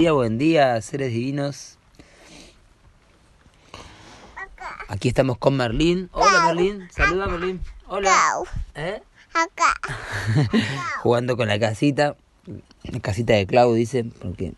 [0.00, 1.76] día, buen día, seres divinos.
[4.88, 6.08] Aquí estamos con Merlín.
[6.12, 7.60] Hola Merlín, saluda Merlín.
[7.86, 8.16] Hola.
[8.76, 9.02] ¿Eh?
[9.34, 9.74] Acá.
[11.02, 12.16] Jugando con la casita.
[12.84, 14.54] La casita de Clau, dice, porque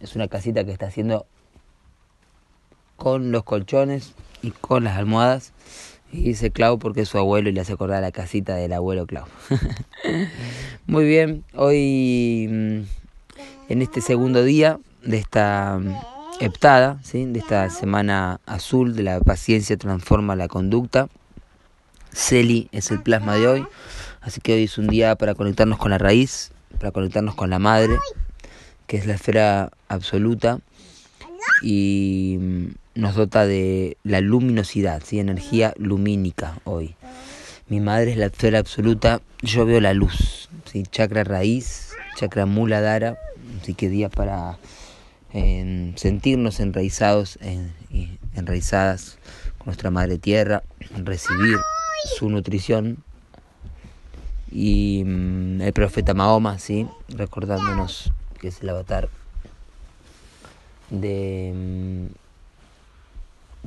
[0.00, 1.24] es una casita que está haciendo
[2.96, 5.54] con los colchones y con las almohadas.
[6.12, 9.06] Y dice Clau porque es su abuelo y le hace acordar la casita del abuelo
[9.06, 9.24] Clau.
[10.86, 13.05] Muy bien, hoy mm,
[13.68, 15.94] en este segundo día de esta mm,
[16.40, 17.24] heptada, ¿sí?
[17.24, 21.08] de esta semana azul de la paciencia transforma la conducta.
[22.12, 23.66] Celi es el plasma de hoy,
[24.20, 27.58] así que hoy es un día para conectarnos con la raíz, para conectarnos con la
[27.58, 27.96] madre,
[28.86, 30.60] que es la esfera absoluta
[31.62, 35.18] y mm, nos dota de la luminosidad, ¿sí?
[35.18, 36.94] energía lumínica hoy.
[37.68, 40.84] Mi madre es la esfera absoluta, yo veo la luz, ¿sí?
[40.84, 43.18] chakra raíz, chakra muladhara,
[43.60, 44.58] así que día para
[45.96, 47.38] sentirnos enraizados
[47.90, 49.18] y enraizadas
[49.58, 50.62] con nuestra madre tierra,
[50.96, 51.58] recibir
[52.16, 53.04] su nutrición
[54.50, 56.86] y mm, el profeta Mahoma, ¿sí?
[57.08, 59.08] recordándonos que es el avatar
[60.90, 62.06] de, mm,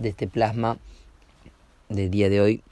[0.01, 0.77] de este plasma
[1.89, 2.63] del día de hoy,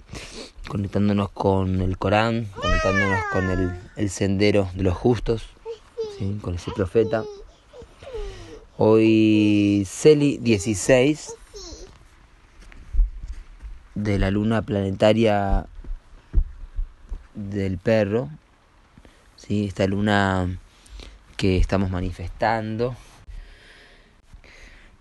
[0.70, 5.48] conectándonos con el Corán, conectándonos con el, el sendero de los justos,
[6.42, 7.24] con ese profeta.
[8.78, 11.36] Hoy Celi 16
[13.94, 15.68] de la luna planetaria
[17.36, 18.30] del perro,
[19.36, 19.66] ¿sí?
[19.66, 20.58] esta luna
[21.36, 22.96] que estamos manifestando,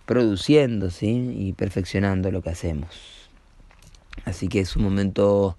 [0.04, 1.34] produciendo ¿sí?
[1.34, 3.30] y perfeccionando lo que hacemos.
[4.26, 5.56] Así que es un momento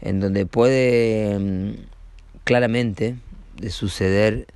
[0.00, 1.86] en donde puede mm,
[2.44, 3.16] claramente
[3.56, 4.46] de suceder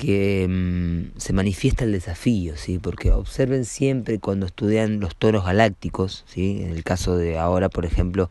[0.00, 2.78] que mm, se manifiesta el desafío, ¿sí?
[2.78, 6.62] porque observen siempre cuando estudian los tonos galácticos, ¿sí?
[6.62, 8.30] en el caso de ahora, por ejemplo,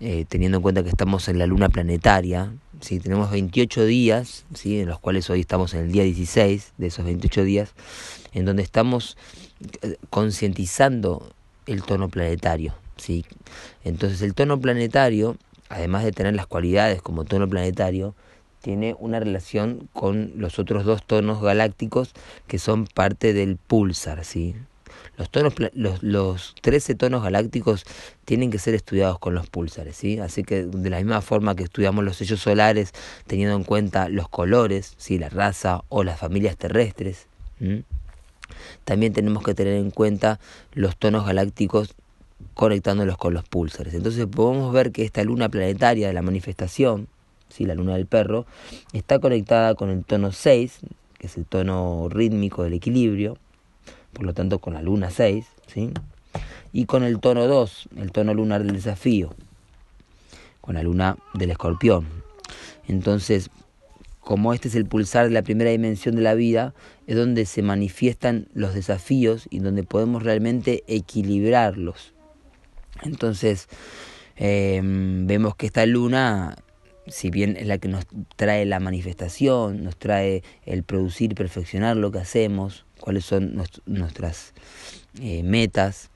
[0.00, 3.00] eh, teniendo en cuenta que estamos en la luna planetaria, ¿sí?
[3.00, 4.80] tenemos 28 días, ¿sí?
[4.80, 7.74] en los cuales hoy estamos en el día 16 de esos 28 días,
[8.32, 9.18] en donde estamos
[9.82, 11.34] eh, concientizando
[11.66, 12.74] el tono planetario.
[12.96, 13.26] ¿sí?
[13.84, 15.36] Entonces el tono planetario,
[15.68, 18.14] además de tener las cualidades como tono planetario,
[18.64, 22.14] tiene una relación con los otros dos tonos galácticos
[22.46, 24.54] que son parte del pulsar, ¿sí?
[25.18, 27.84] Los, tonos, los, los 13 tonos galácticos
[28.24, 30.18] tienen que ser estudiados con los pulsares, ¿sí?
[30.18, 32.92] Así que de la misma forma que estudiamos los sellos solares
[33.26, 35.18] teniendo en cuenta los colores, ¿sí?
[35.18, 37.26] La raza o las familias terrestres,
[38.84, 40.40] también tenemos que tener en cuenta
[40.72, 41.94] los tonos galácticos
[42.54, 43.92] conectándolos con los pulsares.
[43.92, 47.08] Entonces podemos ver que esta luna planetaria de la manifestación,
[47.60, 48.46] la luna del perro,
[48.92, 50.80] está conectada con el tono 6,
[51.18, 53.38] que es el tono rítmico del equilibrio,
[54.12, 55.92] por lo tanto con la luna 6, ¿sí?
[56.72, 59.34] y con el tono 2, el tono lunar del desafío,
[60.60, 62.06] con la luna del escorpión.
[62.88, 63.50] Entonces,
[64.20, 66.74] como este es el pulsar de la primera dimensión de la vida,
[67.06, 72.14] es donde se manifiestan los desafíos y donde podemos realmente equilibrarlos.
[73.02, 73.68] Entonces,
[74.36, 76.56] eh, vemos que esta luna
[77.06, 78.06] si bien es la que nos
[78.36, 84.54] trae la manifestación, nos trae el producir perfeccionar lo que hacemos, cuáles son nuestras
[85.20, 86.10] eh, metas,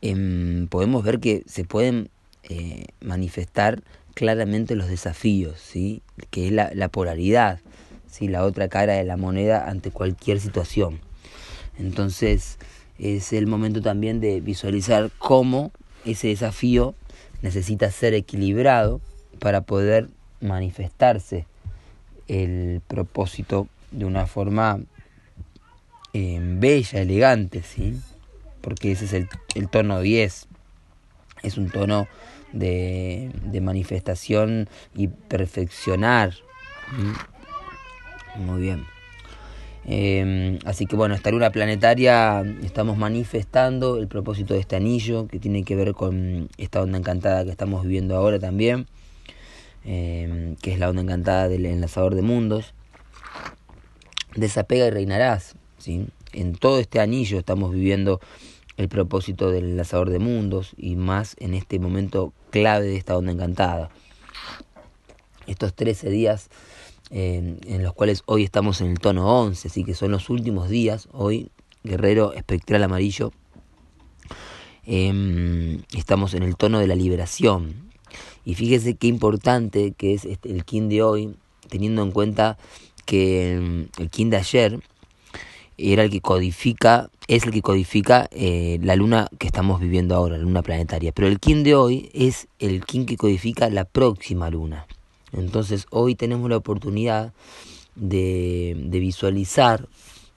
[0.00, 2.08] em, podemos ver que se pueden
[2.44, 3.82] eh, manifestar
[4.14, 6.02] claramente los desafíos, ¿sí?
[6.30, 7.60] que es la, la polaridad,
[8.08, 8.28] ¿sí?
[8.28, 11.00] la otra cara de la moneda ante cualquier situación.
[11.78, 12.58] Entonces
[12.98, 15.72] es el momento también de visualizar cómo
[16.04, 16.94] ese desafío
[17.42, 19.00] necesita ser equilibrado
[19.44, 20.08] para poder
[20.40, 21.44] manifestarse
[22.28, 24.80] el propósito de una forma
[26.14, 28.00] eh, bella, elegante, ¿sí?
[28.62, 30.48] Porque ese es el, tono 10.
[31.42, 32.08] Es un tono
[32.54, 36.32] de, de manifestación y perfeccionar.
[38.36, 38.86] Muy bien.
[39.84, 45.38] Eh, así que bueno, esta luna planetaria estamos manifestando el propósito de este anillo que
[45.38, 48.86] tiene que ver con esta onda encantada que estamos viviendo ahora también.
[49.84, 52.72] Em, que es la onda encantada del enlazador de mundos.
[54.34, 55.56] Desapega y reinarás.
[55.78, 56.06] ¿sí?
[56.32, 58.20] En todo este anillo estamos viviendo
[58.76, 63.32] el propósito del enlazador de mundos y más en este momento clave de esta onda
[63.32, 63.90] encantada.
[65.46, 66.48] Estos 13 días
[67.10, 70.70] em, en los cuales hoy estamos en el tono 11, así que son los últimos
[70.70, 71.50] días, hoy
[71.84, 73.30] guerrero espectral amarillo,
[74.86, 77.92] em, estamos en el tono de la liberación,
[78.44, 81.34] y fíjese qué importante que es este, el kin de hoy,
[81.68, 82.58] teniendo en cuenta
[83.06, 84.80] que mm, el kin de ayer
[85.76, 90.36] era el que codifica, es el que codifica eh, la luna que estamos viviendo ahora,
[90.36, 91.12] la luna planetaria.
[91.12, 94.86] Pero el kin de hoy es el kin que codifica la próxima luna.
[95.32, 97.32] Entonces hoy tenemos la oportunidad
[97.96, 99.88] de, de visualizar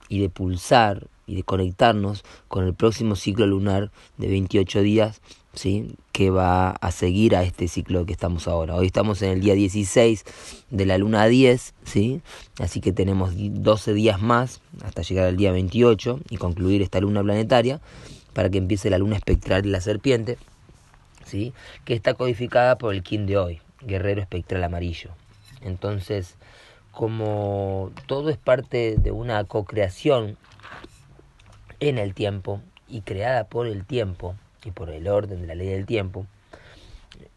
[0.08, 5.20] y de pulsar y de conectarnos con el próximo ciclo lunar de 28 días,
[5.58, 5.96] ¿sí?
[6.12, 8.76] que va a seguir a este ciclo que estamos ahora.
[8.76, 10.24] Hoy estamos en el día 16
[10.70, 12.22] de la luna 10, ¿sí?
[12.60, 17.22] así que tenemos 12 días más hasta llegar al día 28 y concluir esta luna
[17.22, 17.80] planetaria
[18.32, 20.38] para que empiece la luna espectral de la serpiente,
[21.24, 21.52] ¿sí?
[21.84, 25.10] que está codificada por el kin de hoy, guerrero espectral amarillo.
[25.60, 26.36] Entonces,
[26.92, 30.36] como todo es parte de una co-creación
[31.80, 35.68] en el tiempo y creada por el tiempo y por el orden de la ley
[35.68, 36.26] del tiempo,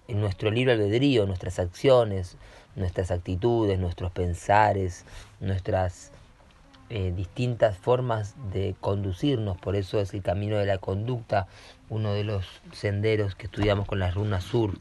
[0.08, 2.38] en nuestro libro albedrío, nuestras acciones,
[2.76, 5.06] nuestras actitudes, nuestros pensares,
[5.40, 6.12] nuestras
[6.90, 11.48] eh, distintas formas de conducirnos, por eso es el camino de la conducta,
[11.90, 14.78] uno de los senderos que estudiamos con las runas sur,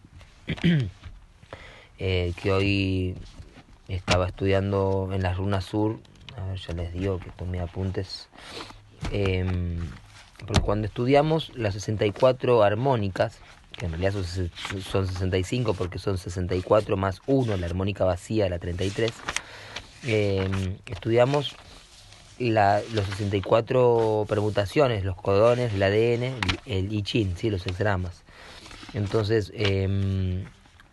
[1.98, 3.16] eh, que hoy
[3.88, 5.98] estaba estudiando en las runas sur,
[6.36, 8.28] a ver, ya les digo que tomé apuntes,
[9.12, 9.78] Em,
[10.46, 13.38] porque cuando estudiamos las 64 armónicas,
[13.76, 19.12] que en realidad son, 65 porque son 64 más 1, la armónica vacía la 33,
[20.04, 21.56] em, estudiamos
[22.38, 26.34] la, los 64 permutaciones, los codones, el ADN,
[26.66, 27.50] el I Ching, ¿sí?
[27.50, 28.22] los hexagramas.
[28.94, 30.44] Entonces, em,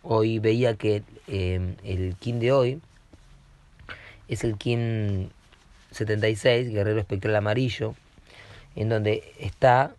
[0.02, 2.80] hoy veía que el kin de hoy
[4.28, 5.30] es el kin
[5.90, 7.94] 76, Guerrero Espectral Amarillo,
[8.78, 9.90] en donde está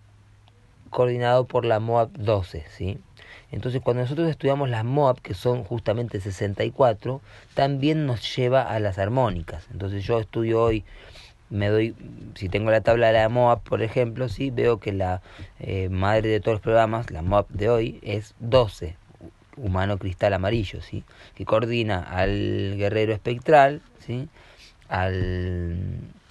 [0.89, 2.97] coordinado por la MOAB 12, ¿sí?
[3.51, 7.19] Entonces, cuando nosotros estudiamos las MOAB, que son justamente 64,
[7.55, 9.67] también nos lleva a las armónicas.
[9.71, 10.85] Entonces, yo estudio hoy,
[11.49, 11.93] me doy,
[12.35, 14.49] si tengo la tabla de la MOAB, por ejemplo, ¿sí?
[14.49, 15.21] veo que la
[15.59, 18.95] eh, madre de todos los programas, la MOAB de hoy, es 12,
[19.57, 21.03] humano cristal amarillo, ¿sí?
[21.35, 24.29] que coordina al guerrero espectral, ¿sí?
[24.87, 25.75] al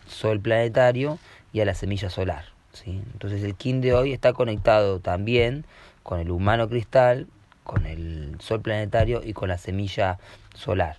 [0.07, 1.19] sol planetario
[1.61, 2.45] a la semilla solar.
[2.73, 3.03] ¿sí?
[3.13, 5.65] Entonces el kin de hoy está conectado también
[6.03, 7.27] con el humano cristal,
[7.65, 10.19] con el sol planetario y con la semilla
[10.55, 10.97] solar.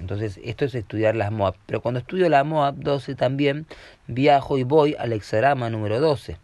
[0.00, 1.54] Entonces esto es estudiar las MOAB.
[1.66, 3.66] Pero cuando estudio la MOAB 12 también
[4.06, 6.38] viajo y voy al hexagrama número 12.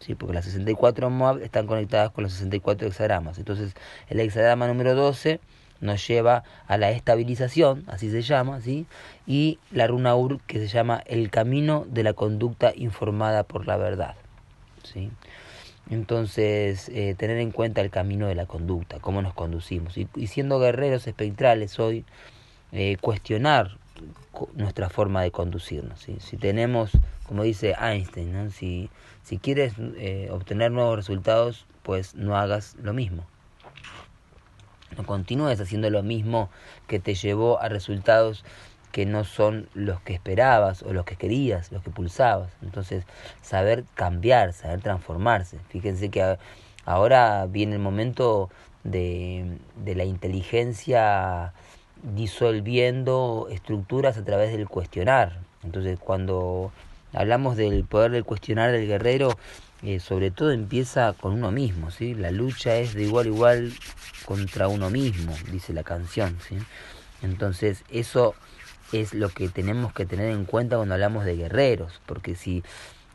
[0.00, 0.14] ¿sí?
[0.14, 3.38] Porque las 64 MOAB están conectadas con los 64 hexagramas.
[3.38, 3.74] Entonces
[4.08, 5.40] el hexagrama número 12
[5.80, 8.86] nos lleva a la estabilización, así se llama, ¿sí?
[9.26, 13.76] y la runa Ur que se llama el camino de la conducta informada por la
[13.76, 14.14] verdad.
[14.82, 15.10] ¿sí?
[15.90, 19.98] Entonces, eh, tener en cuenta el camino de la conducta, cómo nos conducimos.
[19.98, 22.04] Y, siendo guerreros espectrales hoy,
[22.72, 23.76] eh, cuestionar
[24.54, 26.00] nuestra forma de conducirnos.
[26.00, 26.16] ¿sí?
[26.20, 26.92] Si tenemos,
[27.26, 28.90] como dice Einstein, si,
[29.22, 33.26] si quieres eh, obtener nuevos resultados, pues no hagas lo mismo.
[34.96, 36.50] No continúes haciendo lo mismo
[36.86, 38.44] que te llevó a resultados
[38.92, 42.52] que no son los que esperabas o los que querías, los que pulsabas.
[42.62, 43.04] Entonces,
[43.42, 45.58] saber cambiar, saber transformarse.
[45.68, 46.38] Fíjense que
[46.84, 48.50] ahora viene el momento
[48.84, 51.52] de, de la inteligencia
[52.14, 55.40] disolviendo estructuras a través del cuestionar.
[55.64, 56.70] Entonces, cuando
[57.12, 59.30] hablamos del poder del cuestionar del guerrero,
[59.84, 62.14] eh, sobre todo empieza con uno mismo, ¿sí?
[62.14, 63.72] La lucha es de igual a igual
[64.24, 66.56] contra uno mismo, dice la canción, ¿sí?
[67.22, 68.34] Entonces eso
[68.92, 72.62] es lo que tenemos que tener en cuenta cuando hablamos de guerreros, porque si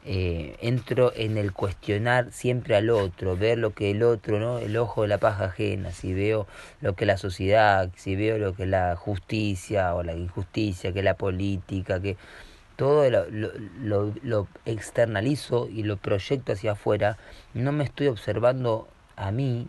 [0.05, 4.59] eh, entro en el cuestionar siempre al otro, ver lo que el otro, ¿no?
[4.59, 6.47] El ojo de la paja ajena, si veo
[6.81, 11.15] lo que la sociedad, si veo lo que la justicia o la injusticia, que la
[11.15, 12.15] política, que
[12.79, 17.17] todo lo, externalizo y lo proyecto hacia afuera,
[17.53, 19.67] no me estoy observando a mí,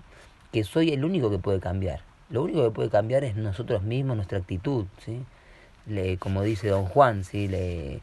[0.53, 2.05] que soy el único que puede cambiar.
[2.29, 5.25] Lo único que puede cambiar es nosotros mismos, nuestra actitud, ¿sí?
[5.87, 7.49] Le, como dice don Juan, ¿sí?
[7.49, 8.01] Le,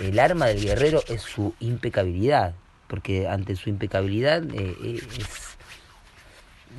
[0.00, 2.52] el arma del guerrero es su impecabilidad,
[2.88, 5.56] porque ante su impecabilidad eh, es,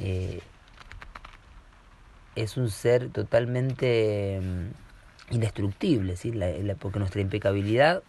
[0.02, 0.42] eh,
[2.36, 4.91] es un ser totalmente mm,
[5.30, 6.32] indestructible, ¿sí?
[6.32, 8.04] La, porque nuestra impecabilidad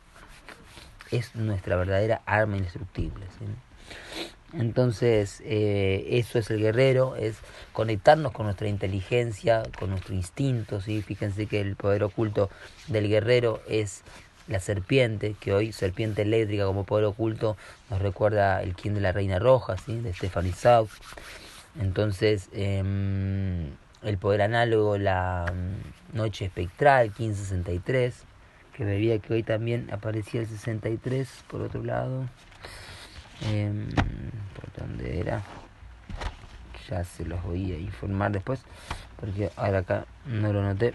[1.10, 3.26] es nuestra verdadera arma indestructible.
[3.38, 4.58] ¿sí?
[4.58, 7.36] Entonces, eh, eso es el guerrero, es
[7.72, 10.80] conectarnos con nuestra inteligencia, con nuestro instinto.
[10.80, 11.02] ¿sí?
[11.02, 12.50] Fíjense que el poder oculto
[12.88, 14.02] del guerrero es
[14.48, 17.56] la serpiente, que hoy serpiente eléctrica como poder oculto
[17.90, 20.00] nos recuerda el quien de la reina roja, ¿sí?
[20.00, 20.90] de Stephanie South.
[21.80, 22.82] Entonces, eh,
[24.02, 28.24] el poder análogo, la mm, noche espectral, 1563,
[28.74, 32.28] que veía que hoy también aparecía el 63 por otro lado.
[33.50, 33.88] Em,
[34.54, 35.42] ¿Por dónde era?
[36.88, 38.60] Ya se los voy a informar después,
[39.18, 40.94] porque ahora acá no lo noté.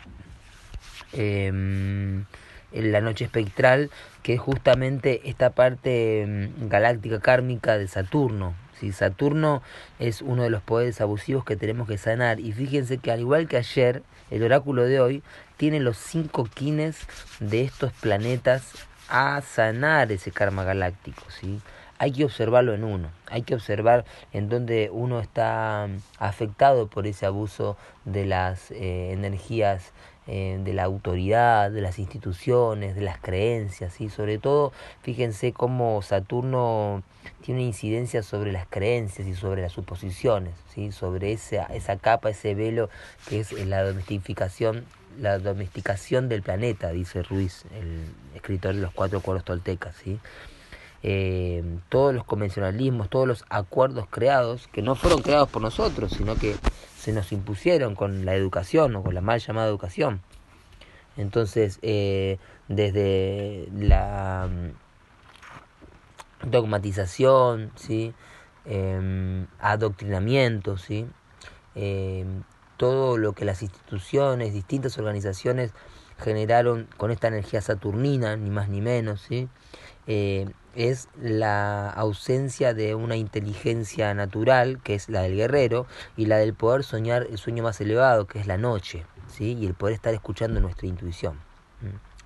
[1.14, 2.26] Em,
[2.74, 3.90] en la noche espectral,
[4.24, 8.54] que es justamente esta parte em, galáctica kármica de Saturno.
[8.80, 9.62] Si Saturno
[10.00, 12.40] es uno de los poderes abusivos que tenemos que sanar.
[12.40, 15.24] Y fíjense que al igual que ayer, el oráculo de hoy
[15.58, 16.98] tiene los cinco quines
[17.40, 18.74] de estos planetas
[19.10, 21.24] a sanar ese karma galáctico.
[21.30, 21.62] ¿sí?
[22.00, 27.08] Hay que observarlo en uno, hay que observar en donde uno está mm, afectado por
[27.08, 29.94] ese abuso de las eh, energías
[30.28, 36.02] eh, de la autoridad, de las instituciones, de las creencias, y sobre todo fíjense cómo
[36.02, 37.04] Saturno
[37.42, 40.92] tiene incidencia sobre las creencias y sobre las suposiciones, ¿sí?
[40.92, 42.90] sobre esa, esa capa, ese velo
[43.30, 44.86] que es la domesticación
[45.20, 48.06] la domesticación del planeta, dice Ruiz, el
[48.36, 49.96] escritor de los cuatro cuadros toltecas.
[49.96, 50.20] ¿sí?
[51.04, 56.36] Eh, todos los convencionalismos, todos los acuerdos creados, que no fueron creados por nosotros, sino
[56.36, 56.56] que
[56.98, 60.22] se nos impusieron con la educación o con la mal llamada educación.
[61.16, 62.38] Entonces, eh,
[62.68, 68.14] desde la mm, dogmatización, ¿sí?
[68.66, 71.08] Em, adoctrinamiento, ¿sí?
[71.76, 72.44] Em,
[72.78, 75.74] todo lo que las instituciones, distintas organizaciones
[76.20, 79.48] generaron con esta energía saturnina, ni más ni menos, ¿sí?
[80.78, 86.54] Es la ausencia de una inteligencia natural, que es la del guerrero, y la del
[86.54, 89.58] poder soñar el sueño más elevado, que es la noche, ¿sí?
[89.60, 91.40] y el poder estar escuchando nuestra intuición.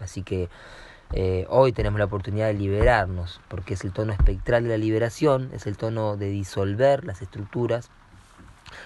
[0.02, 0.50] Así que
[1.14, 5.50] eh, hoy tenemos la oportunidad de liberarnos, porque es el tono espectral de la liberación,
[5.54, 7.90] es el tono de disolver las estructuras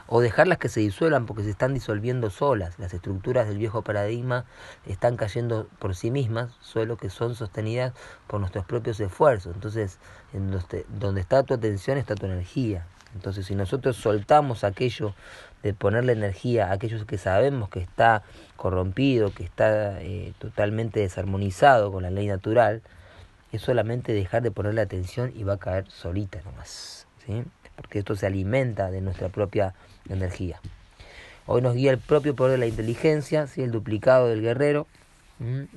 [0.07, 2.77] o dejarlas que se disuelvan porque se están disolviendo solas.
[2.79, 4.45] Las estructuras del viejo paradigma
[4.85, 7.93] están cayendo por sí mismas, solo que son sostenidas
[8.27, 9.55] por nuestros propios esfuerzos.
[9.55, 9.99] Entonces,
[10.33, 10.51] en
[10.99, 12.85] donde, está tu atención está tu energía.
[13.13, 15.13] Entonces, si nosotros soltamos aquello
[15.63, 18.23] de ponerle energía a aquello que sabemos que está
[18.57, 22.81] corrompido, que está eh, totalmente desarmonizado con la ley natural,
[23.51, 27.07] es solamente dejar de ponerle atención y va a caer solita nomás.
[27.25, 27.43] ¿sí?
[27.75, 29.74] Porque esto se alimenta de nuestra propia
[30.10, 30.60] energía.
[31.48, 33.62] Hoy nos guía el propio poder de la inteligencia, ¿sí?
[33.62, 34.88] el duplicado del guerrero,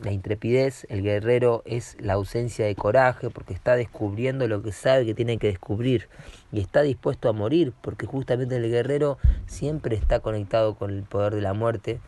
[0.02, 0.86] la intrepidez.
[0.88, 5.38] El guerrero es la ausencia de coraje porque está descubriendo lo que sabe que tiene
[5.38, 6.08] que descubrir
[6.52, 11.34] y está dispuesto a morir porque justamente el guerrero siempre está conectado con el poder
[11.34, 12.00] de la muerte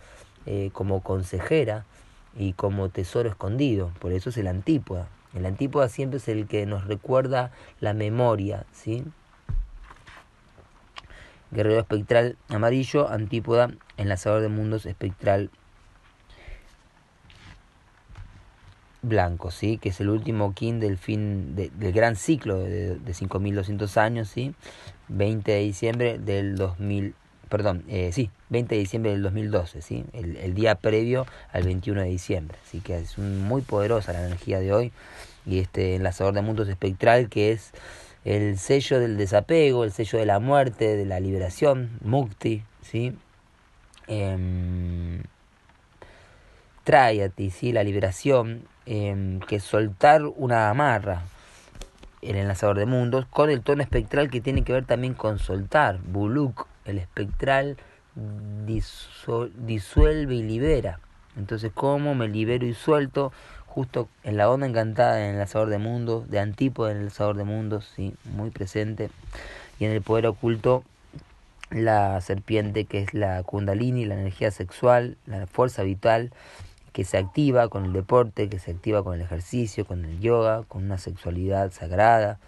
[0.46, 1.84] eh, como consejera
[2.36, 3.92] y como tesoro escondido.
[3.98, 5.08] Por eso es el antípoda.
[5.34, 9.04] El antípoda siempre es el que nos recuerda la memoria, ¿sí?
[11.50, 15.50] Guerrero espectral amarillo, antípoda, enlazador de mundos espectral
[19.02, 19.78] blanco, ¿sí?
[19.78, 24.54] que es el último kin del fin del gran ciclo de, de 5200 años, ¿sí?
[25.08, 27.14] 20 de diciembre del 2000,
[27.48, 30.04] perdón, eh, sí, 20 de diciembre del 2012, ¿sí?
[30.12, 34.60] El, el, día previo al 21 de diciembre, así que es muy poderosa la energía
[34.60, 34.92] de hoy
[35.46, 37.72] y este enlazador de mundos espectral que es
[38.24, 43.16] el sello del desapego, el sello de la muerte, de la liberación, mukti, ¿sí?
[44.08, 45.22] Eh,
[47.34, 47.72] ti, ¿sí?
[47.72, 51.22] La liberación, em, que soltar una amarra,
[52.22, 55.98] el enlazador de mundos, con el tono espectral que tiene que ver también con soltar,
[55.98, 57.76] buluk, el espectral
[58.74, 61.00] disuelve y libera.
[61.36, 63.32] Entonces, ¿cómo me libero y suelto?
[63.70, 67.36] Justo en la onda encantada en el lanzador de mundos, de Antípoda en el lanzador
[67.36, 69.10] de mundos, sí, muy presente,
[69.78, 70.82] y en el poder oculto
[71.70, 76.32] la serpiente que es la kundalini, la energía sexual, la fuerza vital
[76.92, 80.64] que se activa con el deporte, que se activa con el ejercicio, con el yoga,
[80.64, 82.40] con una sexualidad sagrada.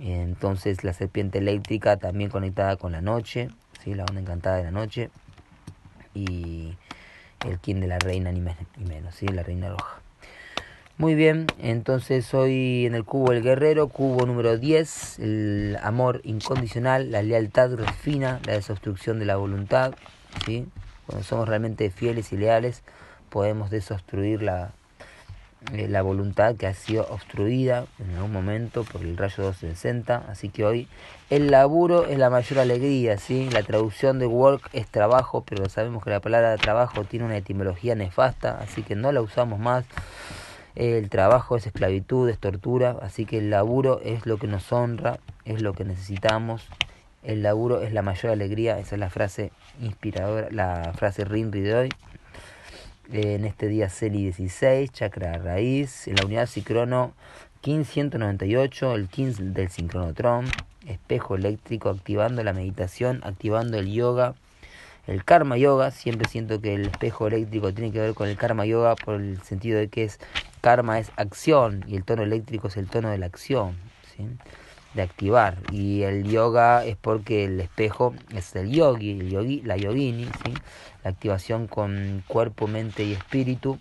[0.00, 3.50] Entonces la serpiente eléctrica también conectada con la noche,
[3.84, 3.94] ¿sí?
[3.94, 5.10] la onda encantada de la noche.
[6.12, 6.74] Y
[7.46, 9.28] el quien de la reina ni menos, ¿sí?
[9.28, 10.00] la reina roja.
[11.00, 17.10] Muy bien, entonces hoy en el cubo el guerrero, cubo número 10, el amor incondicional,
[17.10, 19.94] la lealtad refina, la desobstrucción de la voluntad.
[20.44, 20.66] ¿sí?
[21.06, 22.82] Cuando somos realmente fieles y leales,
[23.30, 24.72] podemos desobstruir la,
[25.72, 30.26] eh, la voluntad que ha sido obstruida en algún momento por el rayo 260.
[30.28, 30.86] Así que hoy
[31.30, 33.16] el laburo es la mayor alegría.
[33.16, 33.48] ¿sí?
[33.48, 37.94] La traducción de work es trabajo, pero sabemos que la palabra trabajo tiene una etimología
[37.94, 39.86] nefasta, así que no la usamos más.
[40.80, 45.18] El trabajo es esclavitud, es tortura, así que el laburo es lo que nos honra,
[45.44, 46.66] es lo que necesitamos.
[47.22, 51.74] El laburo es la mayor alegría, esa es la frase inspiradora, la frase Rinri de
[51.74, 51.88] hoy.
[53.12, 57.12] en este día CELI 16, chakra raíz, en la unidad Cicrono
[57.62, 60.46] 1598, el 15 del sincronotron,
[60.86, 64.34] espejo eléctrico, activando la meditación, activando el yoga,
[65.06, 68.64] el karma yoga, siempre siento que el espejo eléctrico tiene que ver con el karma
[68.64, 70.18] yoga por el sentido de que es
[70.60, 73.76] karma es acción y el tono eléctrico es el tono de la acción,
[74.94, 75.58] de activar.
[75.72, 80.28] Y el yoga es porque el espejo es el yogi, el yogi la yogini,
[81.04, 83.78] la activación con cuerpo, mente y espíritu,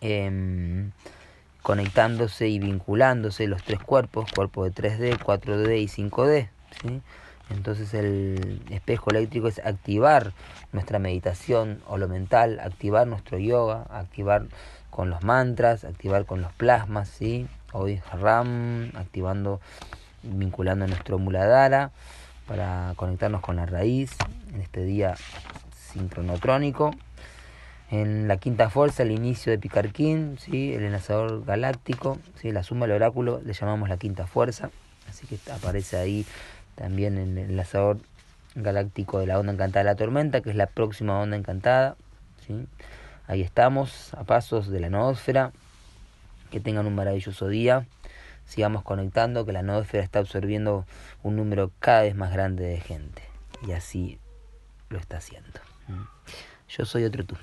[0.00, 0.92] em,
[1.62, 6.48] conectándose y vinculándose los tres cuerpos, cuerpo de 3D, 4D y 5D.
[6.82, 7.02] ¿sí?
[7.50, 10.32] Entonces el espejo eléctrico es activar
[10.72, 14.46] nuestra meditación o lo mental, activar nuestro yoga, activar
[14.96, 17.46] con los mantras, activar con los plasmas, ¿sí?
[17.72, 19.60] Hoy Ram, activando,
[20.22, 21.90] vinculando nuestro Muladhara
[22.48, 24.16] para conectarnos con la raíz
[24.54, 25.14] en este día
[25.92, 26.92] sincronotrónico.
[27.90, 30.72] En la quinta fuerza, el inicio de Picarquín, ¿sí?
[30.72, 32.50] el enlazador galáctico, ¿sí?
[32.50, 34.70] la suma del oráculo, le llamamos la quinta fuerza.
[35.10, 36.24] Así que aparece ahí
[36.74, 37.98] también en el enlazador
[38.54, 41.96] galáctico de la onda encantada de la tormenta, que es la próxima onda encantada.
[42.46, 42.66] ¿sí?
[43.26, 45.52] Ahí estamos, a pasos de la noósfera.
[46.50, 47.86] Que tengan un maravilloso día.
[48.44, 50.86] Sigamos conectando, que la noósfera está absorbiendo
[51.22, 53.22] un número cada vez más grande de gente.
[53.66, 54.20] Y así
[54.88, 55.60] lo está haciendo.
[56.68, 57.36] Yo soy otro tú.